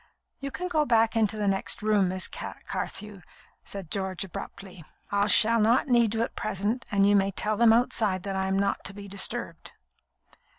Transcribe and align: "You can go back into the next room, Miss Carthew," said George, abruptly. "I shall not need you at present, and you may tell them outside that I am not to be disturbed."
"You 0.39 0.49
can 0.49 0.67
go 0.67 0.83
back 0.83 1.15
into 1.15 1.37
the 1.37 1.47
next 1.47 1.83
room, 1.83 2.09
Miss 2.09 2.27
Carthew," 2.27 3.21
said 3.63 3.91
George, 3.91 4.23
abruptly. 4.23 4.83
"I 5.11 5.27
shall 5.27 5.59
not 5.59 5.89
need 5.89 6.15
you 6.15 6.23
at 6.23 6.35
present, 6.35 6.85
and 6.91 7.07
you 7.07 7.15
may 7.15 7.29
tell 7.29 7.55
them 7.55 7.71
outside 7.71 8.23
that 8.23 8.35
I 8.35 8.47
am 8.47 8.57
not 8.57 8.83
to 8.85 8.95
be 8.95 9.07
disturbed." 9.07 9.73